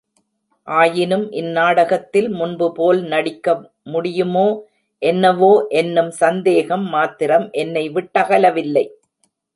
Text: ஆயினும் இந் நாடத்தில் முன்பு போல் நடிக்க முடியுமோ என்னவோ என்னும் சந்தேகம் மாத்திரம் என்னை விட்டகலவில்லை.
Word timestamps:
ஆயினும் 0.67 1.25
இந் 1.31 1.49
நாடத்தில் 1.57 2.29
முன்பு 2.29 2.67
போல் 2.71 3.01
நடிக்க 3.03 3.55
முடியுமோ 3.91 4.47
என்னவோ 5.01 5.51
என்னும் 5.81 6.11
சந்தேகம் 6.23 6.87
மாத்திரம் 6.87 7.47
என்னை 7.63 7.85
விட்டகலவில்லை. 7.89 8.85